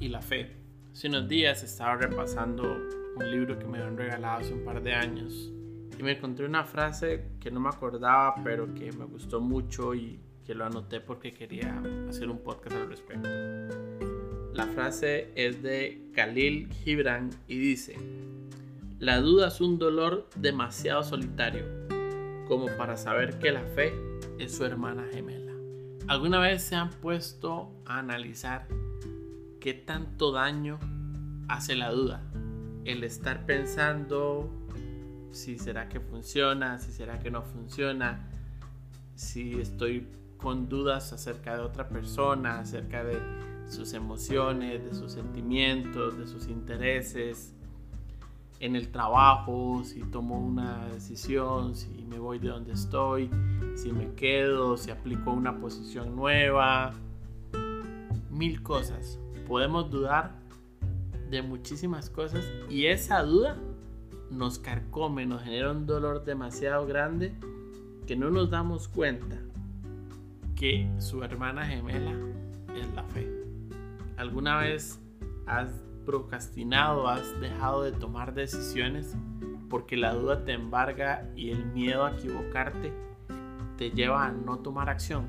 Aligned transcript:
Y 0.00 0.08
la 0.08 0.22
fe. 0.22 0.56
Hace 0.92 1.08
unos 1.08 1.28
días 1.28 1.62
estaba 1.62 1.96
repasando 1.96 2.78
un 3.16 3.30
libro 3.30 3.58
que 3.58 3.66
me 3.66 3.78
habían 3.78 3.96
regalado 3.96 4.40
hace 4.40 4.54
un 4.54 4.64
par 4.64 4.82
de 4.82 4.94
años 4.94 5.52
y 5.98 6.02
me 6.02 6.12
encontré 6.12 6.46
una 6.46 6.64
frase 6.64 7.26
que 7.38 7.50
no 7.50 7.60
me 7.60 7.68
acordaba 7.68 8.34
pero 8.42 8.74
que 8.74 8.90
me 8.92 9.04
gustó 9.04 9.40
mucho 9.40 9.94
y 9.94 10.18
que 10.44 10.54
lo 10.54 10.64
anoté 10.64 11.00
porque 11.00 11.32
quería 11.32 11.80
hacer 12.08 12.30
un 12.30 12.38
podcast 12.38 12.76
al 12.76 12.88
respecto. 12.88 13.28
La 14.54 14.66
frase 14.66 15.30
es 15.36 15.62
de 15.62 16.10
Khalil 16.14 16.72
Gibran 16.72 17.30
y 17.46 17.58
dice, 17.58 17.96
la 18.98 19.20
duda 19.20 19.48
es 19.48 19.60
un 19.60 19.78
dolor 19.78 20.28
demasiado 20.36 21.02
solitario 21.02 21.64
como 22.48 22.66
para 22.76 22.96
saber 22.96 23.38
que 23.38 23.52
la 23.52 23.62
fe 23.62 23.92
es 24.38 24.56
su 24.56 24.64
hermana 24.64 25.04
gemela. 25.12 25.52
¿Alguna 26.08 26.40
vez 26.40 26.62
se 26.62 26.74
han 26.74 26.90
puesto 26.90 27.70
a 27.84 28.00
analizar 28.00 28.66
qué 29.60 29.74
tanto 29.74 30.32
daño 30.32 30.78
hace 31.48 31.76
la 31.76 31.90
duda. 31.90 32.22
El 32.84 33.04
estar 33.04 33.44
pensando 33.44 34.50
si 35.30 35.58
será 35.58 35.88
que 35.88 36.00
funciona, 36.00 36.78
si 36.78 36.90
será 36.92 37.18
que 37.20 37.30
no 37.30 37.42
funciona, 37.42 38.26
si 39.14 39.60
estoy 39.60 40.08
con 40.38 40.68
dudas 40.68 41.12
acerca 41.12 41.56
de 41.56 41.62
otra 41.62 41.88
persona, 41.88 42.58
acerca 42.60 43.04
de 43.04 43.20
sus 43.68 43.92
emociones, 43.92 44.82
de 44.82 44.94
sus 44.94 45.12
sentimientos, 45.12 46.18
de 46.18 46.26
sus 46.26 46.48
intereses, 46.48 47.54
en 48.58 48.76
el 48.76 48.90
trabajo, 48.90 49.82
si 49.84 50.00
tomo 50.00 50.40
una 50.40 50.86
decisión, 50.86 51.76
si 51.76 52.04
me 52.08 52.18
voy 52.18 52.38
de 52.38 52.48
donde 52.48 52.72
estoy, 52.72 53.30
si 53.76 53.92
me 53.92 54.14
quedo, 54.14 54.76
si 54.76 54.90
aplico 54.90 55.30
una 55.30 55.60
posición 55.60 56.16
nueva, 56.16 56.94
mil 58.30 58.62
cosas 58.62 59.18
podemos 59.50 59.90
dudar 59.90 60.30
de 61.28 61.42
muchísimas 61.42 62.08
cosas 62.08 62.44
y 62.68 62.86
esa 62.86 63.20
duda 63.24 63.56
nos 64.30 64.60
carcome, 64.60 65.26
nos 65.26 65.42
genera 65.42 65.72
un 65.72 65.86
dolor 65.86 66.24
demasiado 66.24 66.86
grande 66.86 67.34
que 68.06 68.14
no 68.14 68.30
nos 68.30 68.48
damos 68.48 68.86
cuenta 68.86 69.38
que 70.54 70.88
su 70.98 71.24
hermana 71.24 71.66
gemela 71.66 72.12
es 72.76 72.94
la 72.94 73.02
fe. 73.02 73.28
¿Alguna 74.16 74.56
vez 74.58 75.00
has 75.46 75.82
procrastinado, 76.06 77.08
has 77.08 77.40
dejado 77.40 77.82
de 77.82 77.90
tomar 77.90 78.34
decisiones 78.34 79.16
porque 79.68 79.96
la 79.96 80.14
duda 80.14 80.44
te 80.44 80.52
embarga 80.52 81.28
y 81.34 81.50
el 81.50 81.66
miedo 81.66 82.04
a 82.04 82.12
equivocarte 82.12 82.92
te 83.76 83.90
lleva 83.90 84.26
a 84.26 84.30
no 84.30 84.60
tomar 84.60 84.88
acción? 84.88 85.26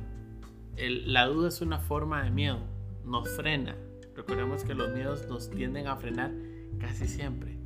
la 0.78 1.25
duda 1.25 1.47
es 1.47 1.62
una 1.62 1.79
forma 1.79 2.24
de 2.24 2.29
miedo, 2.29 2.59
nos 3.03 3.28
frena, 3.35 3.75
Recordemos 4.21 4.63
que 4.63 4.75
los 4.75 4.91
miedos 4.91 5.27
nos 5.27 5.49
tienden 5.49 5.87
a 5.87 5.95
frenar 5.95 6.31
casi 6.79 7.07
siempre. 7.07 7.57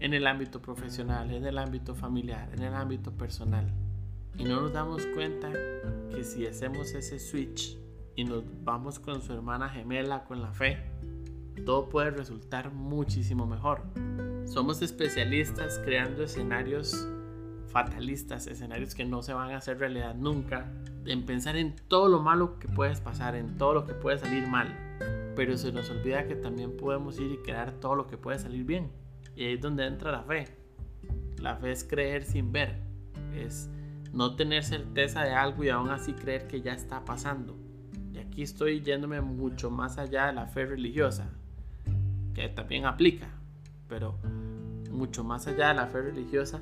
En 0.00 0.14
el 0.14 0.26
ámbito 0.26 0.62
profesional, 0.62 1.30
en 1.30 1.44
el 1.44 1.58
ámbito 1.58 1.94
familiar, 1.94 2.48
en 2.54 2.62
el 2.62 2.72
ámbito 2.72 3.12
personal. 3.12 3.70
Y 4.38 4.44
no 4.44 4.62
nos 4.62 4.72
damos 4.72 5.04
cuenta 5.08 5.52
que 6.10 6.24
si 6.24 6.46
hacemos 6.46 6.94
ese 6.94 7.18
switch 7.18 7.76
y 8.16 8.24
nos 8.24 8.44
vamos 8.64 8.98
con 8.98 9.20
su 9.20 9.34
hermana 9.34 9.68
gemela, 9.68 10.24
con 10.24 10.40
la 10.40 10.54
fe, 10.54 10.78
todo 11.66 11.90
puede 11.90 12.12
resultar 12.12 12.72
muchísimo 12.72 13.46
mejor. 13.46 13.82
Somos 14.46 14.80
especialistas 14.80 15.78
creando 15.84 16.22
escenarios 16.22 17.06
fatalistas, 17.66 18.46
escenarios 18.46 18.94
que 18.94 19.04
no 19.04 19.20
se 19.22 19.34
van 19.34 19.50
a 19.50 19.58
hacer 19.58 19.80
realidad 19.80 20.14
nunca, 20.14 20.72
en 21.04 21.26
pensar 21.26 21.56
en 21.56 21.76
todo 21.88 22.08
lo 22.08 22.22
malo 22.22 22.58
que 22.58 22.68
puedes 22.68 23.02
pasar, 23.02 23.34
en 23.34 23.58
todo 23.58 23.74
lo 23.74 23.84
que 23.84 23.92
puede 23.92 24.16
salir 24.16 24.46
mal 24.48 24.83
pero 25.36 25.56
se 25.56 25.72
nos 25.72 25.90
olvida 25.90 26.26
que 26.26 26.36
también 26.36 26.76
podemos 26.76 27.18
ir 27.18 27.32
y 27.32 27.38
crear 27.38 27.72
todo 27.72 27.94
lo 27.94 28.06
que 28.06 28.16
puede 28.16 28.38
salir 28.38 28.64
bien. 28.64 28.90
Y 29.36 29.44
ahí 29.44 29.54
es 29.54 29.60
donde 29.60 29.86
entra 29.86 30.12
la 30.12 30.22
fe. 30.22 30.46
La 31.38 31.56
fe 31.56 31.72
es 31.72 31.84
creer 31.84 32.24
sin 32.24 32.52
ver, 32.52 32.80
es 33.34 33.68
no 34.12 34.36
tener 34.36 34.62
certeza 34.64 35.24
de 35.24 35.32
algo 35.32 35.64
y 35.64 35.68
aún 35.68 35.90
así 35.90 36.12
creer 36.12 36.46
que 36.46 36.62
ya 36.62 36.72
está 36.72 37.04
pasando. 37.04 37.56
Y 38.12 38.18
aquí 38.18 38.42
estoy 38.42 38.80
yéndome 38.80 39.20
mucho 39.20 39.70
más 39.70 39.98
allá 39.98 40.26
de 40.26 40.34
la 40.34 40.46
fe 40.46 40.64
religiosa, 40.66 41.28
que 42.32 42.48
también 42.48 42.86
aplica, 42.86 43.28
pero 43.88 44.18
mucho 44.90 45.24
más 45.24 45.46
allá 45.48 45.68
de 45.68 45.74
la 45.74 45.86
fe 45.88 46.00
religiosa 46.02 46.60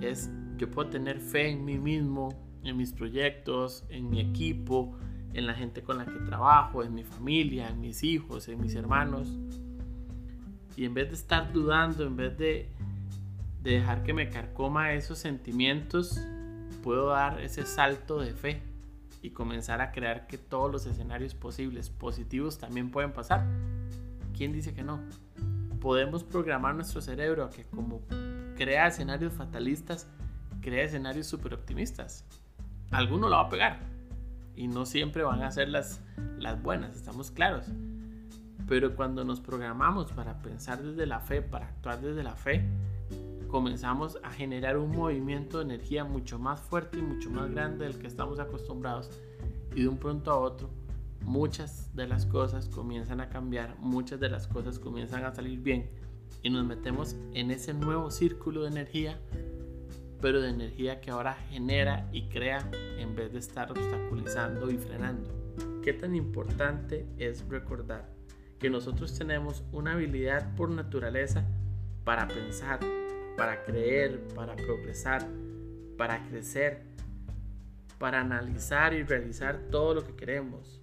es 0.00 0.30
yo 0.56 0.70
puedo 0.70 0.88
tener 0.88 1.20
fe 1.20 1.50
en 1.50 1.64
mí 1.64 1.78
mismo, 1.78 2.28
en 2.62 2.76
mis 2.76 2.92
proyectos, 2.92 3.84
en 3.88 4.08
mi 4.08 4.20
equipo, 4.20 4.96
en 5.38 5.46
la 5.46 5.54
gente 5.54 5.82
con 5.82 5.98
la 5.98 6.04
que 6.04 6.18
trabajo, 6.20 6.82
en 6.82 6.94
mi 6.94 7.04
familia, 7.04 7.68
en 7.68 7.80
mis 7.80 8.02
hijos, 8.02 8.48
en 8.48 8.60
mis 8.60 8.74
hermanos. 8.74 9.28
Y 10.76 10.84
en 10.84 10.94
vez 10.94 11.08
de 11.08 11.14
estar 11.14 11.52
dudando, 11.52 12.04
en 12.04 12.16
vez 12.16 12.36
de, 12.36 12.68
dejar 13.62 14.02
que 14.02 14.14
me 14.14 14.30
carcoma 14.30 14.92
esos 14.92 15.18
sentimientos, 15.18 16.20
puedo 16.82 17.08
dar 17.08 17.40
ese 17.40 17.66
salto 17.66 18.20
de 18.20 18.32
fe 18.32 18.62
y 19.20 19.30
comenzar 19.30 19.80
a 19.80 19.90
creer 19.90 20.26
que 20.26 20.38
todos 20.38 20.70
los 20.70 20.86
escenarios 20.86 21.34
posibles, 21.34 21.90
positivos, 21.90 22.58
también 22.58 22.90
pueden 22.90 23.12
pasar. 23.12 23.44
¿Quién 24.36 24.52
dice 24.52 24.74
que 24.74 24.82
no? 24.82 25.00
Podemos 25.80 26.24
programar 26.24 26.74
nuestro 26.74 27.00
cerebro 27.00 27.44
a 27.44 27.50
que 27.50 27.64
como 27.64 28.00
crea 28.56 28.86
escenarios 28.86 29.32
fatalistas, 29.32 30.08
crea 30.60 30.84
escenarios 30.84 31.26
super 31.26 31.54
optimistas. 31.54 32.24
Alguno 32.90 33.28
lo 33.28 33.36
va 33.36 33.42
a 33.42 33.48
pegar, 33.48 33.80
y 34.58 34.66
no 34.66 34.86
siempre 34.86 35.22
van 35.22 35.42
a 35.42 35.52
ser 35.52 35.68
las, 35.68 36.00
las 36.36 36.60
buenas, 36.60 36.96
estamos 36.96 37.30
claros. 37.30 37.66
Pero 38.66 38.96
cuando 38.96 39.24
nos 39.24 39.40
programamos 39.40 40.10
para 40.12 40.42
pensar 40.42 40.82
desde 40.82 41.06
la 41.06 41.20
fe, 41.20 41.42
para 41.42 41.68
actuar 41.68 42.00
desde 42.00 42.24
la 42.24 42.34
fe, 42.34 42.64
comenzamos 43.46 44.18
a 44.24 44.32
generar 44.32 44.76
un 44.76 44.90
movimiento 44.90 45.58
de 45.58 45.64
energía 45.64 46.04
mucho 46.04 46.40
más 46.40 46.60
fuerte 46.60 46.98
y 46.98 47.02
mucho 47.02 47.30
más 47.30 47.50
grande 47.52 47.84
del 47.84 47.98
que 47.98 48.08
estamos 48.08 48.40
acostumbrados. 48.40 49.10
Y 49.76 49.82
de 49.82 49.88
un 49.88 49.96
pronto 49.96 50.32
a 50.32 50.38
otro, 50.38 50.68
muchas 51.22 51.94
de 51.94 52.08
las 52.08 52.26
cosas 52.26 52.68
comienzan 52.68 53.20
a 53.20 53.28
cambiar, 53.28 53.78
muchas 53.78 54.18
de 54.18 54.28
las 54.28 54.48
cosas 54.48 54.80
comienzan 54.80 55.24
a 55.24 55.32
salir 55.32 55.60
bien. 55.60 55.88
Y 56.42 56.50
nos 56.50 56.66
metemos 56.66 57.14
en 57.32 57.52
ese 57.52 57.74
nuevo 57.74 58.10
círculo 58.10 58.62
de 58.62 58.70
energía 58.70 59.20
pero 60.20 60.40
de 60.40 60.50
energía 60.50 61.00
que 61.00 61.10
ahora 61.10 61.34
genera 61.50 62.08
y 62.12 62.28
crea 62.28 62.68
en 62.98 63.14
vez 63.14 63.32
de 63.32 63.38
estar 63.38 63.70
obstaculizando 63.70 64.70
y 64.70 64.78
frenando. 64.78 65.30
¿Qué 65.82 65.92
tan 65.92 66.14
importante 66.14 67.06
es 67.18 67.46
recordar 67.48 68.08
que 68.58 68.68
nosotros 68.68 69.16
tenemos 69.16 69.62
una 69.72 69.92
habilidad 69.92 70.54
por 70.56 70.70
naturaleza 70.70 71.44
para 72.04 72.26
pensar, 72.26 72.80
para 73.36 73.62
creer, 73.62 74.20
para 74.34 74.56
progresar, 74.56 75.26
para 75.96 76.26
crecer, 76.28 76.82
para 77.98 78.20
analizar 78.20 78.94
y 78.94 79.02
realizar 79.04 79.58
todo 79.70 79.94
lo 79.94 80.04
que 80.04 80.14
queremos? 80.14 80.82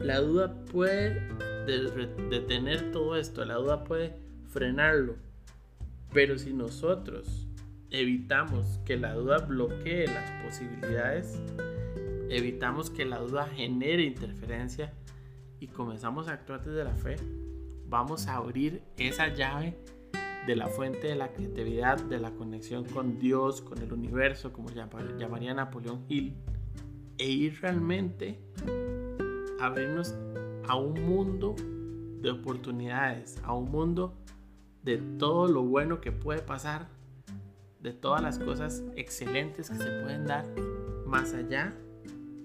La 0.00 0.20
duda 0.20 0.64
puede 0.64 1.20
detener 2.30 2.92
todo 2.92 3.16
esto, 3.16 3.44
la 3.44 3.54
duda 3.54 3.84
puede 3.84 4.14
frenarlo, 4.48 5.16
pero 6.12 6.38
si 6.38 6.52
nosotros 6.52 7.45
evitamos 7.90 8.80
que 8.84 8.96
la 8.96 9.14
duda 9.14 9.38
bloquee 9.38 10.06
las 10.06 10.30
posibilidades, 10.44 11.40
evitamos 12.28 12.90
que 12.90 13.04
la 13.04 13.18
duda 13.18 13.46
genere 13.46 14.04
interferencia 14.04 14.92
y 15.60 15.68
comenzamos 15.68 16.28
a 16.28 16.32
actuar 16.32 16.64
desde 16.64 16.84
la 16.84 16.94
fe, 16.94 17.16
vamos 17.88 18.26
a 18.26 18.36
abrir 18.36 18.82
esa 18.96 19.28
llave 19.28 19.76
de 20.46 20.56
la 20.56 20.68
fuente 20.68 21.08
de 21.08 21.16
la 21.16 21.32
creatividad, 21.32 21.98
de 22.02 22.20
la 22.20 22.30
conexión 22.32 22.84
con 22.84 23.18
Dios, 23.18 23.62
con 23.62 23.78
el 23.78 23.92
universo, 23.92 24.52
como 24.52 24.70
llamaría 24.70 25.54
Napoleón 25.54 26.04
Hill, 26.08 26.34
e 27.18 27.28
ir 27.28 27.60
realmente 27.60 28.38
a 29.60 29.66
abrirnos 29.66 30.14
a 30.68 30.76
un 30.76 31.04
mundo 31.04 31.56
de 32.20 32.30
oportunidades, 32.30 33.40
a 33.42 33.54
un 33.54 33.70
mundo 33.70 34.14
de 34.82 34.98
todo 35.18 35.48
lo 35.48 35.62
bueno 35.62 36.00
que 36.00 36.12
puede 36.12 36.42
pasar 36.42 36.88
de 37.86 37.92
todas 37.92 38.20
las 38.20 38.40
cosas 38.40 38.82
excelentes 38.96 39.70
que 39.70 39.76
se 39.76 40.00
pueden 40.02 40.26
dar 40.26 40.44
más 41.06 41.32
allá 41.34 41.72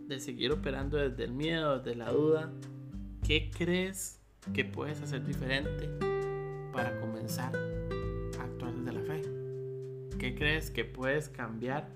de 0.07 0.19
seguir 0.19 0.51
operando 0.51 0.97
desde 0.97 1.23
el 1.23 1.31
miedo, 1.31 1.79
desde 1.79 1.95
la 1.97 2.11
duda, 2.11 2.51
¿qué 3.25 3.49
crees 3.49 4.21
que 4.53 4.65
puedes 4.65 5.01
hacer 5.01 5.25
diferente 5.25 5.89
para 6.71 6.99
comenzar 6.99 7.55
a 8.39 8.43
actuar 8.43 8.71
desde 8.75 8.93
la 8.93 9.01
fe? 9.01 9.21
¿Qué 10.19 10.35
crees 10.35 10.69
que 10.69 10.85
puedes 10.85 11.27
cambiar 11.27 11.89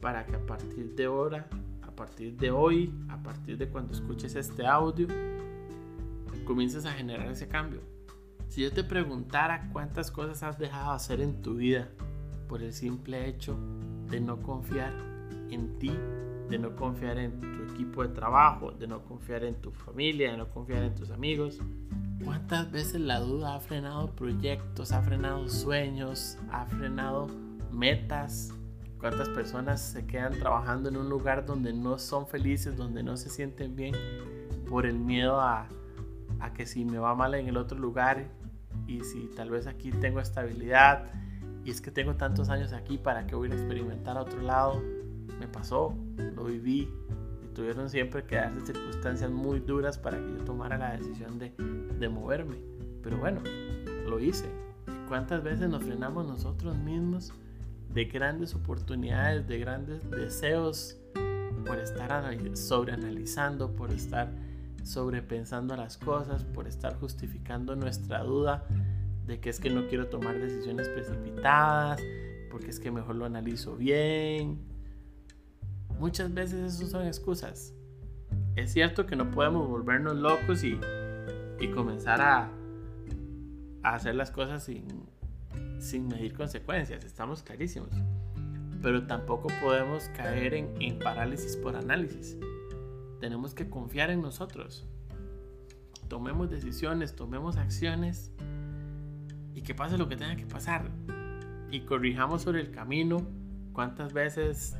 para 0.00 0.24
que 0.24 0.36
a 0.36 0.46
partir 0.46 0.94
de 0.94 1.04
ahora, 1.04 1.46
a 1.82 1.90
partir 1.90 2.38
de 2.38 2.50
hoy, 2.50 2.90
a 3.10 3.22
partir 3.22 3.58
de 3.58 3.68
cuando 3.68 3.92
escuches 3.92 4.34
este 4.34 4.66
audio, 4.66 5.08
comiences 6.46 6.86
a 6.86 6.92
generar 6.92 7.30
ese 7.30 7.48
cambio? 7.48 7.82
Si 8.48 8.62
yo 8.62 8.72
te 8.72 8.82
preguntara 8.82 9.68
cuántas 9.74 10.10
cosas 10.10 10.42
has 10.42 10.58
dejado 10.58 10.88
de 10.92 10.96
hacer 10.96 11.20
en 11.20 11.42
tu 11.42 11.56
vida 11.56 11.90
por 12.48 12.62
el 12.62 12.72
simple 12.72 13.28
hecho 13.28 13.58
de 14.08 14.20
no 14.20 14.42
confiar 14.42 14.92
en 15.50 15.78
ti 15.78 15.92
de 16.48 16.58
no 16.58 16.74
confiar 16.74 17.18
en 17.18 17.40
tu 17.40 17.74
equipo 17.74 18.02
de 18.02 18.08
trabajo, 18.14 18.72
de 18.72 18.86
no 18.86 19.02
confiar 19.04 19.44
en 19.44 19.56
tu 19.56 19.70
familia, 19.70 20.30
de 20.30 20.38
no 20.38 20.48
confiar 20.48 20.82
en 20.82 20.94
tus 20.94 21.10
amigos. 21.10 21.60
¿Cuántas 22.24 22.70
veces 22.70 23.00
la 23.00 23.20
duda 23.20 23.54
ha 23.54 23.60
frenado 23.60 24.14
proyectos, 24.14 24.92
ha 24.92 25.02
frenado 25.02 25.48
sueños, 25.48 26.38
ha 26.50 26.66
frenado 26.66 27.28
metas? 27.70 28.52
¿Cuántas 28.98 29.28
personas 29.28 29.80
se 29.80 30.06
quedan 30.06 30.38
trabajando 30.38 30.88
en 30.88 30.96
un 30.96 31.08
lugar 31.08 31.46
donde 31.46 31.72
no 31.72 31.98
son 31.98 32.26
felices, 32.26 32.76
donde 32.76 33.02
no 33.02 33.16
se 33.16 33.28
sienten 33.28 33.76
bien 33.76 33.94
por 34.68 34.86
el 34.86 34.98
miedo 34.98 35.40
a, 35.40 35.68
a 36.40 36.52
que 36.52 36.66
si 36.66 36.84
me 36.84 36.98
va 36.98 37.14
mal 37.14 37.34
en 37.34 37.46
el 37.46 37.56
otro 37.56 37.78
lugar 37.78 38.26
y 38.86 39.04
si 39.04 39.30
tal 39.36 39.50
vez 39.50 39.66
aquí 39.66 39.92
tengo 39.92 40.18
estabilidad 40.18 41.12
y 41.68 41.70
es 41.70 41.82
que 41.82 41.90
tengo 41.90 42.14
tantos 42.14 42.48
años 42.48 42.72
aquí 42.72 42.96
para 42.96 43.26
que 43.26 43.34
voy 43.34 43.50
a 43.50 43.54
experimentar 43.54 44.16
a 44.16 44.22
otro 44.22 44.40
lado? 44.40 44.82
me 45.38 45.46
pasó, 45.46 45.94
lo 46.34 46.44
viví 46.44 46.90
y 47.44 47.54
tuvieron 47.54 47.90
siempre 47.90 48.24
que 48.24 48.36
darse 48.36 48.72
circunstancias 48.72 49.30
muy 49.30 49.60
duras 49.60 49.98
para 49.98 50.16
que 50.16 50.32
yo 50.32 50.44
tomara 50.44 50.78
la 50.78 50.96
decisión 50.96 51.38
de, 51.38 51.52
de 51.98 52.08
moverme. 52.08 52.56
Pero 53.02 53.18
bueno, 53.18 53.42
lo 54.06 54.18
hice. 54.18 54.46
¿Cuántas 55.08 55.42
veces 55.42 55.68
nos 55.68 55.84
frenamos 55.84 56.26
nosotros 56.26 56.74
mismos 56.78 57.34
de 57.92 58.06
grandes 58.06 58.54
oportunidades, 58.54 59.46
de 59.46 59.58
grandes 59.58 60.10
deseos 60.10 60.98
por 61.66 61.78
estar 61.78 62.56
sobreanalizando, 62.56 63.76
por 63.76 63.92
estar 63.92 64.30
sobrepensando 64.84 65.76
las 65.76 65.98
cosas, 65.98 66.44
por 66.44 66.66
estar 66.66 66.94
justificando 66.98 67.76
nuestra 67.76 68.22
duda 68.24 68.64
de 69.28 69.38
que 69.38 69.50
es 69.50 69.60
que 69.60 69.70
no 69.70 69.86
quiero 69.86 70.08
tomar 70.08 70.40
decisiones 70.40 70.88
precipitadas, 70.88 72.00
porque 72.50 72.70
es 72.70 72.80
que 72.80 72.90
mejor 72.90 73.14
lo 73.14 73.24
analizo 73.24 73.76
bien, 73.76 74.58
Muchas 75.98 76.32
veces 76.32 76.74
eso 76.74 76.86
son 76.86 77.06
excusas. 77.06 77.74
Es 78.54 78.72
cierto 78.72 79.06
que 79.06 79.16
no 79.16 79.30
podemos 79.32 79.68
volvernos 79.68 80.16
locos 80.16 80.62
y, 80.62 80.78
comenzar 81.74 82.20
a, 82.20 82.50
hacer 83.82 84.14
las 84.14 84.30
cosas 84.30 84.64
sin, 84.64 84.86
sin 85.80 86.06
medir 86.06 86.34
consecuencias, 86.34 87.04
estamos 87.04 87.42
clarísimos. 87.42 87.90
Pero 88.80 89.08
tampoco 89.08 89.48
podemos 89.60 90.04
caer 90.10 90.54
en, 90.54 90.70
en 90.80 91.00
parálisis 91.00 91.56
por 91.56 91.74
análisis. 91.74 92.36
Tenemos 93.18 93.54
que 93.54 93.68
confiar 93.68 94.10
en 94.10 94.22
nosotros. 94.22 94.86
Tomemos 96.06 96.48
decisiones, 96.48 97.16
tomemos 97.16 97.56
acciones 97.56 98.32
y 99.58 99.62
que 99.62 99.74
pase 99.74 99.98
lo 99.98 100.08
que 100.08 100.16
tenga 100.16 100.36
que 100.36 100.46
pasar. 100.46 100.88
Y 101.72 101.80
corrijamos 101.80 102.42
sobre 102.42 102.60
el 102.60 102.70
camino. 102.70 103.26
¿Cuántas 103.72 104.12
veces 104.12 104.76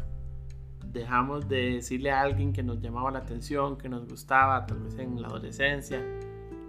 dejamos 0.92 1.48
de 1.48 1.74
decirle 1.74 2.12
a 2.12 2.20
alguien 2.20 2.52
que 2.52 2.62
nos 2.62 2.80
llamaba 2.80 3.10
la 3.10 3.18
atención, 3.18 3.76
que 3.76 3.88
nos 3.88 4.08
gustaba, 4.08 4.64
tal 4.66 4.78
vez 4.78 4.96
en 4.98 5.20
la 5.20 5.26
adolescencia. 5.26 6.00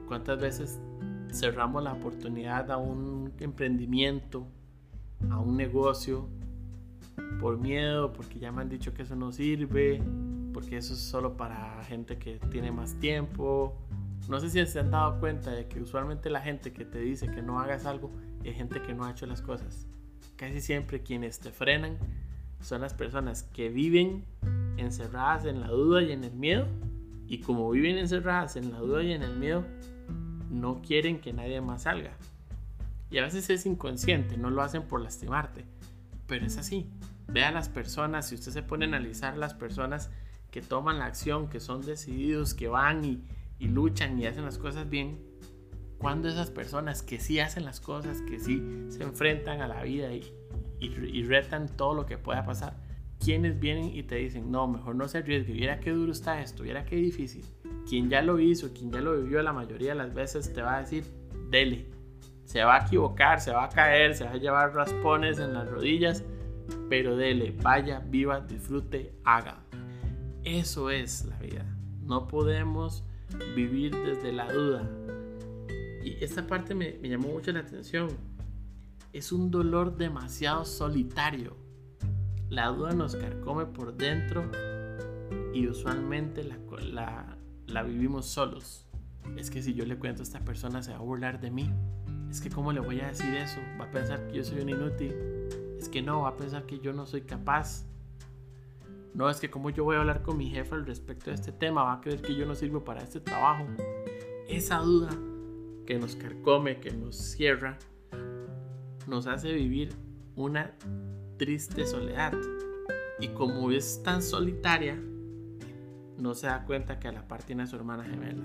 ¿Cuántas 0.08 0.40
veces 0.40 0.82
cerramos 1.32 1.84
la 1.84 1.94
oportunidad 1.94 2.72
a 2.72 2.78
un 2.78 3.32
emprendimiento, 3.40 4.48
a 5.30 5.40
un 5.40 5.56
negocio, 5.56 6.28
por 7.40 7.60
miedo, 7.60 8.12
porque 8.12 8.40
ya 8.40 8.52
me 8.52 8.64
han 8.64 8.70
dicho 8.70 8.92
que 8.94 9.04
eso 9.04 9.16
no 9.16 9.32
sirve, 9.32 10.02
porque 10.52 10.78
eso 10.78 10.94
es 10.94 11.00
solo 11.00 11.38
para 11.38 11.84
gente 11.84 12.18
que 12.18 12.40
tiene 12.52 12.72
más 12.72 12.96
tiempo? 12.96 13.78
No 14.30 14.40
sé 14.40 14.52
si 14.52 14.64
se 14.68 14.80
han 14.80 14.92
dado 14.92 15.20
cuenta 15.20 15.50
de 15.50 15.68
que 15.68 15.82
usualmente 15.82 16.30
la 16.30 16.40
gente 16.40 16.72
que 16.72 16.86
te 16.86 17.00
dice 17.00 17.32
que 17.32 17.42
no 17.42 17.60
hagas 17.60 17.88
algo 17.88 18.12
es 18.44 18.56
gente 18.56 18.80
que 18.80 18.94
no 18.94 19.06
ha 19.06 19.12
hecho 19.12 19.26
las 19.26 19.42
cosas. 19.42 19.88
Casi 20.36 20.62
siempre 20.62 21.02
quienes 21.02 21.40
te 21.40 21.52
frenan 21.52 21.98
son 22.62 22.82
las 22.82 22.94
personas 22.94 23.42
que 23.42 23.70
viven 23.70 24.24
encerradas 24.78 25.46
en 25.46 25.62
la 25.62 25.70
duda 25.70 26.04
y 26.04 26.12
en 26.12 26.24
el 26.24 26.36
miedo. 26.36 26.68
Y 27.28 27.40
como 27.40 27.72
viven 27.72 27.98
encerradas 27.98 28.56
en 28.56 28.72
la 28.72 28.78
duda 28.78 29.02
y 29.02 29.14
en 29.14 29.24
el 29.24 29.36
miedo, 29.36 29.66
no 30.52 30.84
quieren 30.84 31.22
que 31.22 31.34
nadie 31.34 31.60
más 31.60 31.84
salga. 31.84 32.12
Y 33.10 33.18
a 33.18 33.24
veces 33.24 33.50
es 33.50 33.66
inconsciente, 33.66 34.38
no 34.38 34.52
lo 34.52 34.62
hacen 34.62 34.84
por 34.84 35.02
lastimarte. 35.02 35.66
Pero 36.28 36.46
es 36.46 36.56
así. 36.60 36.88
Ve 37.28 37.46
a 37.46 37.52
las 37.52 37.68
personas, 37.68 38.28
si 38.28 38.36
usted 38.36 38.52
se 38.52 38.62
pone 38.62 38.86
a 38.86 38.90
analizar 38.90 39.36
las 39.38 39.56
personas 39.56 40.12
que 40.52 40.62
toman 40.62 41.00
la 41.00 41.06
acción, 41.06 41.50
que 41.50 41.60
son 41.60 41.82
decididos, 41.82 42.54
que 42.54 42.68
van 42.68 43.04
y, 43.04 43.24
luchan 43.68 44.20
y 44.20 44.26
hacen 44.26 44.46
las 44.46 44.58
cosas 44.58 44.90
bien, 44.90 45.20
cuando 46.00 46.30
esas 46.30 46.50
personas 46.50 47.04
que 47.04 47.20
sí 47.20 47.40
hacen 47.40 47.66
las 47.66 47.80
cosas, 47.80 48.22
que 48.22 48.40
sí 48.40 48.64
se 48.88 49.04
enfrentan 49.04 49.62
a 49.62 49.68
la 49.68 49.84
vida 49.84 50.12
y, 50.14 50.34
y, 50.80 51.24
retan 51.24 51.68
todo 51.68 51.94
lo 51.94 52.06
que 52.06 52.18
pueda 52.18 52.46
pasar. 52.46 52.78
Quienes 53.20 53.60
vienen 53.60 53.94
y 53.94 54.04
te 54.04 54.16
dicen, 54.16 54.50
no, 54.50 54.66
mejor 54.68 54.96
no 54.96 55.10
se 55.10 55.18
arriesgue, 55.18 55.52
viera 55.52 55.82
qué 55.82 55.92
duro 55.92 56.14
está 56.14 56.42
esto, 56.42 56.64
viera 56.64 56.86
qué 56.86 56.96
difícil. 56.96 57.44
Quien 57.88 58.10
ya 58.10 58.22
lo 58.22 58.40
hizo, 58.40 58.74
quien 58.74 58.92
ya 58.92 59.02
lo 59.02 59.22
vivió 59.22 59.42
la 59.42 59.52
mayoría 59.52 59.90
de 59.90 59.96
las 59.96 60.14
veces 60.14 60.54
te 60.54 60.62
va 60.62 60.78
a 60.78 60.82
decir, 60.82 61.04
dele. 61.50 61.88
Se 62.46 62.64
va 62.64 62.78
a 62.78 62.86
equivocar, 62.86 63.42
se 63.42 63.52
va 63.52 63.66
a 63.66 63.70
caer, 63.70 64.16
se 64.16 64.24
va 64.24 64.32
a 64.32 64.38
llevar 64.38 64.74
raspones 64.74 65.38
en 65.38 65.54
las 65.54 65.70
rodillas, 65.70 66.24
pero 66.90 67.18
dele, 67.18 67.54
vaya, 67.62 68.00
viva, 68.00 68.40
disfrute, 68.40 69.14
haga. 69.26 69.66
Eso 70.46 70.90
es 70.90 71.26
la 71.26 71.38
vida. 71.40 71.66
No 72.02 72.28
podemos 72.28 73.04
vivir 73.56 73.96
desde 73.96 74.32
la 74.32 74.52
duda. 74.52 74.90
Y 76.04 76.24
esta 76.24 76.48
parte 76.48 76.74
me, 76.74 77.00
llamó 77.02 77.30
mucho 77.30 77.52
la 77.52 77.60
atención 77.60 78.10
es 79.14 79.32
un 79.32 79.50
dolor 79.50 79.98
demasiado 79.98 80.66
solitario. 80.66 81.56
La 82.50 82.68
duda 82.68 82.94
nos 82.94 83.16
carcome 83.16 83.66
por 83.66 83.96
dentro 83.96 84.50
y 85.54 85.68
usualmente 85.68 86.44
la, 86.44 87.38
la, 87.68 87.84
vivimos 87.84 88.28
solos. 88.28 88.86
Es 89.36 89.50
que 89.50 89.62
si 89.62 89.74
yo 89.74 89.86
le 89.86 89.98
cuento 89.98 90.22
a 90.22 90.24
esta 90.24 90.40
persona 90.40 90.82
se 90.82 90.92
va 90.92 90.98
a 90.98 91.02
burlar 91.02 91.40
de 91.40 91.52
mí. 91.52 91.72
Es 92.30 92.42
que 92.42 92.50
cómo 92.50 92.72
le 92.72 92.80
voy 92.80 93.00
a 93.02 93.08
decir 93.08 93.34
eso? 93.34 93.60
Va 93.80 93.86
a 93.86 93.92
pensar 93.92 94.28
que 94.28 94.38
yo 94.38 94.44
soy 94.44 94.62
un 94.62 94.70
inútil. 94.70 95.16
Es 95.80 95.90
que 95.90 96.02
no, 96.02 96.22
va 96.22 96.30
a 96.30 96.38
pensar 96.38 96.66
que 96.66 96.80
yo 96.80 96.94
no 96.94 97.06
soy 97.06 97.22
capaz. 97.22 97.86
No, 99.14 99.30
es 99.30 99.40
que 99.40 99.50
como 99.50 99.70
yo 99.70 99.84
voy 99.84 99.96
a 99.96 100.00
hablar 100.00 100.22
con 100.22 100.38
mi 100.38 100.50
jefe 100.50 100.76
al 100.76 100.86
respecto 100.86 101.30
de 101.30 101.36
este 101.36 101.52
tema, 101.52 101.84
va 101.84 101.94
a 101.94 102.02
creer 102.02 102.22
que 102.22 102.36
yo 102.36 102.46
no 102.46 102.56
sirvo 102.56 102.84
para 102.84 103.02
este 103.02 103.20
trabajo. 103.20 103.66
Esa 104.48 104.80
duda 104.80 105.10
que 105.86 105.98
nos 105.98 106.16
carcome, 106.16 106.80
que 106.80 106.92
nos 106.92 107.16
cierra, 107.16 107.78
nos 109.08 109.28
hace 109.28 109.52
vivir 109.54 109.94
una 110.36 110.72
triste 111.38 111.86
soledad. 111.86 112.34
Y 113.20 113.30
como 113.30 113.72
es 113.72 114.02
tan 114.04 114.22
solitaria, 114.22 114.98
no 116.18 116.36
se 116.36 116.48
da 116.48 116.66
cuenta 116.66 117.00
que 117.00 117.08
a 117.08 117.12
la 117.12 117.28
par 117.28 117.44
tiene 117.44 117.68
su 117.68 117.76
hermana 117.76 118.04
gemela. 118.04 118.44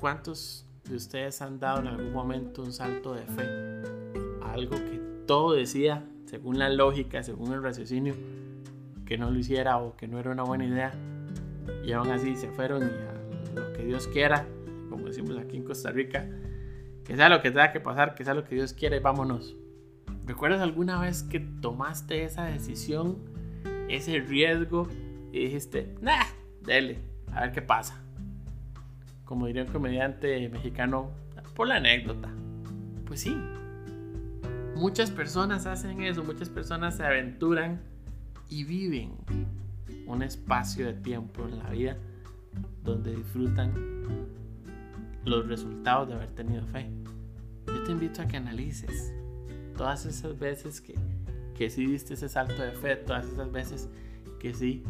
¿Cuántos 0.00 0.66
de 0.88 0.96
ustedes 0.96 1.40
han 1.40 1.58
dado 1.58 1.80
en 1.80 1.86
algún 1.86 2.12
momento 2.12 2.62
un 2.62 2.72
salto 2.72 3.14
de 3.14 3.22
fe 3.22 3.74
algo 4.54 4.76
que 4.76 5.00
todo 5.26 5.52
decía, 5.52 6.04
según 6.26 6.58
la 6.58 6.68
lógica, 6.68 7.22
según 7.22 7.52
el 7.52 7.62
raciocinio, 7.62 8.14
que 9.06 9.18
no 9.18 9.30
lo 9.30 9.38
hiciera 9.38 9.78
o 9.78 9.96
que 9.96 10.08
no 10.08 10.18
era 10.18 10.30
una 10.30 10.42
buena 10.42 10.64
idea? 10.64 10.92
Y 11.84 11.92
aún 11.92 12.10
así 12.10 12.36
se 12.36 12.48
fueron 12.48 12.82
y 12.82 13.56
a 13.56 13.60
lo 13.60 13.72
que 13.72 13.84
Dios 13.84 14.08
quiera, 14.08 14.46
como 14.90 15.06
decimos 15.06 15.36
aquí 15.38 15.56
en 15.56 15.64
Costa 15.64 15.90
Rica, 15.90 16.28
que 17.04 17.16
sea 17.16 17.28
lo 17.28 17.40
que 17.42 17.50
tenga 17.50 17.72
que 17.72 17.80
pasar, 17.80 18.14
que 18.14 18.24
sea 18.24 18.34
lo 18.34 18.44
que 18.44 18.54
Dios 18.54 18.72
quiere, 18.72 19.00
vámonos. 19.00 19.56
¿Recuerdas 20.26 20.60
alguna 20.60 21.00
vez 21.00 21.22
que 21.22 21.40
tomaste 21.40 22.24
esa 22.24 22.44
decisión, 22.44 23.18
ese 23.88 24.20
riesgo 24.20 24.88
y 25.32 25.40
dijiste, 25.44 25.94
nah, 26.00 26.24
dele, 26.62 26.98
a 27.32 27.42
ver 27.42 27.52
qué 27.52 27.62
pasa? 27.62 28.02
Como 29.24 29.46
diría 29.46 29.64
un 29.64 29.70
comediante 29.70 30.48
mexicano, 30.48 31.10
por 31.54 31.68
la 31.68 31.76
anécdota. 31.76 32.28
Pues 33.06 33.20
sí, 33.20 33.36
muchas 34.74 35.10
personas 35.10 35.66
hacen 35.66 36.00
eso, 36.02 36.24
muchas 36.24 36.48
personas 36.48 36.96
se 36.96 37.04
aventuran 37.04 37.80
y 38.48 38.64
viven 38.64 39.12
un 40.06 40.22
espacio 40.22 40.86
de 40.86 40.94
tiempo 40.94 41.46
en 41.46 41.58
la 41.58 41.70
vida 41.70 41.96
donde 42.82 43.16
disfrutan 43.16 43.72
los 45.24 45.46
resultados 45.46 46.08
de 46.08 46.14
haber 46.14 46.30
tenido 46.30 46.64
fe. 46.66 46.90
Yo 47.66 47.82
te 47.84 47.92
invito 47.92 48.22
a 48.22 48.26
que 48.26 48.36
analices 48.36 49.12
todas 49.76 50.06
esas 50.06 50.38
veces 50.38 50.80
que, 50.80 50.94
que 51.54 51.70
sí 51.70 51.86
diste 51.86 52.14
ese 52.14 52.28
salto 52.28 52.62
de 52.62 52.72
fe, 52.72 52.96
todas 52.96 53.26
esas 53.26 53.50
veces 53.50 53.88
que 54.38 54.54
sí 54.54 54.82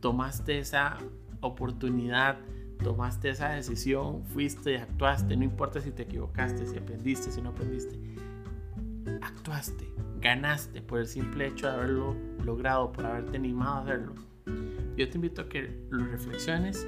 tomaste 0.00 0.58
esa 0.58 0.98
oportunidad, 1.40 2.38
tomaste 2.82 3.30
esa 3.30 3.50
decisión, 3.50 4.22
fuiste 4.24 4.72
y 4.72 4.76
actuaste, 4.76 5.36
no 5.36 5.44
importa 5.44 5.80
si 5.80 5.90
te 5.90 6.02
equivocaste, 6.02 6.66
si 6.66 6.76
aprendiste, 6.76 7.30
si 7.30 7.40
no 7.40 7.50
aprendiste, 7.50 7.98
actuaste, 9.22 9.92
ganaste 10.20 10.82
por 10.82 11.00
el 11.00 11.06
simple 11.06 11.48
hecho 11.48 11.66
de 11.66 11.74
haberlo 11.74 12.16
logrado, 12.44 12.92
por 12.92 13.06
haberte 13.06 13.36
animado 13.36 13.76
a 13.76 13.80
hacerlo. 13.82 14.14
Yo 14.96 15.08
te 15.08 15.16
invito 15.16 15.42
a 15.42 15.48
que 15.48 15.78
lo 15.90 16.06
reflexiones 16.06 16.86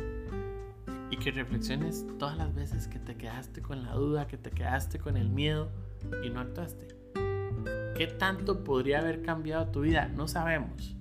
y 1.11 1.17
que 1.17 1.31
reflexiones 1.31 2.07
todas 2.19 2.37
las 2.37 2.55
veces 2.55 2.89
que 2.89 2.99
te 2.99 3.17
quedaste 3.17 3.63
con 3.63 3.83
la 3.83 3.93
duda, 3.93 4.27
que 4.27 4.37
te 4.37 4.51
quedaste 4.51 4.99
con 4.99 5.17
el 5.17 5.29
miedo 5.29 5.71
y 6.23 6.31
no 6.31 6.41
actuaste. 6.41 6.89
¿Qué 7.97 8.07
tanto 8.07 8.63
podría 8.65 9.01
haber 9.01 9.23
cambiado 9.23 9.69
tu 9.69 9.81
vida? 9.81 10.09
No 10.09 10.29
sabemos. 10.29 10.97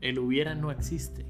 El 0.00 0.18
hubiera 0.18 0.54
no 0.54 0.70
existe. 0.70 1.26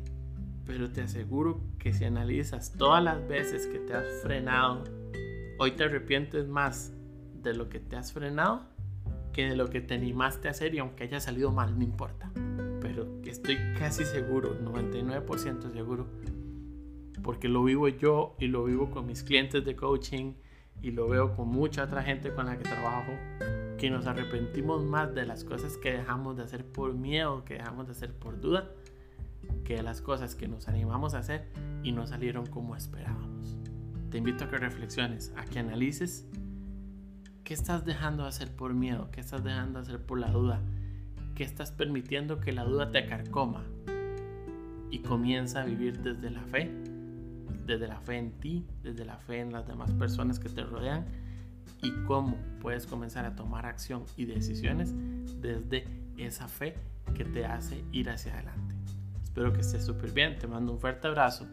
Pero 0.66 0.90
te 0.90 1.02
aseguro 1.02 1.60
que 1.78 1.92
si 1.92 2.04
analizas 2.04 2.72
todas 2.72 3.04
las 3.04 3.26
veces 3.28 3.66
que 3.66 3.78
te 3.78 3.94
has 3.94 4.22
frenado, 4.22 4.84
hoy 5.58 5.72
te 5.72 5.84
arrepientes 5.84 6.48
más 6.48 6.92
de 7.42 7.54
lo 7.54 7.68
que 7.68 7.78
te 7.80 7.96
has 7.96 8.12
frenado 8.12 8.73
que 9.34 9.48
de 9.48 9.56
lo 9.56 9.68
que 9.68 9.82
te 9.82 9.94
animaste 9.94 10.48
a 10.48 10.52
hacer 10.52 10.74
y 10.74 10.78
aunque 10.78 11.04
haya 11.04 11.20
salido 11.20 11.52
mal, 11.52 11.76
no 11.76 11.84
importa. 11.84 12.30
Pero 12.80 13.20
estoy 13.24 13.56
casi 13.78 14.04
seguro, 14.04 14.58
99% 14.62 15.70
seguro, 15.72 16.06
porque 17.22 17.48
lo 17.48 17.64
vivo 17.64 17.88
yo 17.88 18.36
y 18.38 18.46
lo 18.46 18.64
vivo 18.64 18.90
con 18.90 19.06
mis 19.06 19.22
clientes 19.22 19.64
de 19.64 19.76
coaching 19.76 20.34
y 20.80 20.92
lo 20.92 21.08
veo 21.08 21.34
con 21.34 21.48
mucha 21.48 21.84
otra 21.84 22.02
gente 22.02 22.32
con 22.32 22.46
la 22.46 22.56
que 22.56 22.64
trabajo, 22.64 23.12
que 23.76 23.90
nos 23.90 24.06
arrepentimos 24.06 24.84
más 24.84 25.14
de 25.14 25.26
las 25.26 25.44
cosas 25.44 25.76
que 25.76 25.92
dejamos 25.92 26.36
de 26.36 26.44
hacer 26.44 26.64
por 26.64 26.94
miedo, 26.94 27.44
que 27.44 27.54
dejamos 27.54 27.86
de 27.86 27.92
hacer 27.92 28.12
por 28.12 28.40
duda, 28.40 28.70
que 29.64 29.76
de 29.76 29.82
las 29.82 30.00
cosas 30.00 30.34
que 30.34 30.46
nos 30.46 30.68
animamos 30.68 31.14
a 31.14 31.18
hacer 31.18 31.48
y 31.82 31.92
no 31.92 32.06
salieron 32.06 32.46
como 32.46 32.76
esperábamos. 32.76 33.58
Te 34.10 34.18
invito 34.18 34.44
a 34.44 34.48
que 34.48 34.58
reflexiones, 34.58 35.32
a 35.36 35.44
que 35.44 35.58
analices 35.58 36.28
qué 37.44 37.54
estás 37.54 37.84
dejando 37.84 38.24
de 38.24 38.30
hacer 38.30 38.50
por 38.54 38.74
miedo, 38.74 39.10
qué 39.12 39.20
estás 39.20 39.44
dejando 39.44 39.78
de 39.78 39.86
hacer 39.86 40.04
por 40.04 40.18
la 40.18 40.30
duda, 40.30 40.60
qué 41.34 41.44
estás 41.44 41.70
permitiendo 41.70 42.40
que 42.40 42.52
la 42.52 42.64
duda 42.64 42.90
te 42.90 43.06
carcoma 43.06 43.64
y 44.90 45.00
comienza 45.00 45.62
a 45.62 45.64
vivir 45.64 46.00
desde 46.00 46.30
la 46.30 46.42
fe 46.42 46.70
desde 47.66 47.88
la 47.88 48.00
fe 48.00 48.18
en 48.18 48.32
ti, 48.32 48.66
desde 48.82 49.04
la 49.04 49.16
fe 49.16 49.40
en 49.40 49.52
las 49.52 49.66
demás 49.66 49.90
personas 49.92 50.38
que 50.38 50.48
te 50.48 50.62
rodean. 50.62 51.04
Y 51.82 51.92
cómo 52.06 52.36
puedes 52.60 52.86
comenzar 52.86 53.26
a 53.26 53.36
tomar 53.36 53.66
acción 53.66 54.04
y 54.16 54.24
decisiones 54.24 54.94
desde 55.42 55.84
esa 56.16 56.48
fe 56.48 56.74
que 57.14 57.24
te 57.24 57.44
hace 57.44 57.84
ir 57.92 58.08
hacia 58.08 58.32
adelante. 58.34 58.74
Espero 59.22 59.52
que 59.52 59.60
estés 59.60 59.84
súper 59.84 60.12
bien, 60.12 60.38
te 60.38 60.46
mando 60.46 60.72
un 60.72 60.78
fuerte 60.78 61.08
abrazo. 61.08 61.46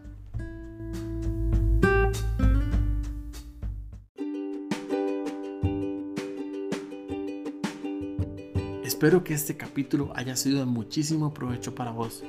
Espero 9.02 9.24
que 9.24 9.34
este 9.34 9.58
capítulo 9.58 10.12
haya 10.14 10.36
sido 10.36 10.60
de 10.60 10.66
muchísimo 10.66 11.34
provecho 11.34 11.74
para 11.74 11.90
vos 11.90 12.24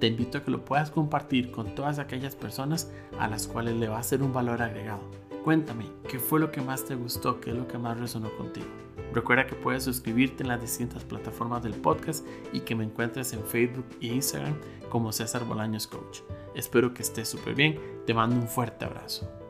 te 0.00 0.08
invito 0.08 0.38
a 0.38 0.42
que 0.42 0.50
lo 0.50 0.64
puedas 0.64 0.90
compartir 0.90 1.52
con 1.52 1.76
todas 1.76 2.00
aquellas 2.00 2.34
personas 2.34 2.90
a 3.20 3.28
las 3.28 3.46
cuales 3.46 3.76
le 3.76 3.86
va 3.86 4.00
a 4.00 4.02
ser 4.02 4.24
un 4.24 4.32
valor 4.32 4.60
agregado. 4.60 5.08
Cuéntame, 5.44 5.84
¿qué 6.08 6.18
fue 6.18 6.40
lo 6.40 6.50
que 6.50 6.60
más 6.60 6.84
te 6.84 6.96
gustó? 6.96 7.40
¿Qué 7.40 7.50
es 7.50 7.56
lo 7.56 7.68
que 7.68 7.78
más 7.78 8.00
resonó 8.00 8.36
contigo? 8.36 8.66
Recuerda 9.14 9.46
que 9.46 9.54
puedes 9.54 9.84
suscribirte 9.84 10.42
en 10.42 10.48
las 10.48 10.60
distintas 10.60 11.04
plataformas 11.04 11.62
del 11.62 11.74
podcast 11.74 12.26
y 12.52 12.58
que 12.58 12.74
me 12.74 12.82
encuentres 12.82 13.32
en 13.32 13.44
Facebook 13.44 13.86
e 14.00 14.08
Instagram 14.08 14.56
como 14.88 15.12
César 15.12 15.44
Bolaños 15.44 15.86
Coach. 15.86 16.22
Espero 16.56 16.92
que 16.92 17.02
estés 17.02 17.28
súper 17.28 17.54
bien. 17.54 17.78
Te 18.04 18.14
mando 18.14 18.34
un 18.34 18.48
fuerte 18.48 18.84
abrazo. 18.84 19.45